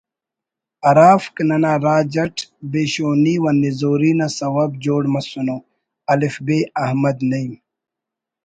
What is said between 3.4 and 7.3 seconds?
و نزوری نا سوب جوڑ مسنو ”الف ب“ احمد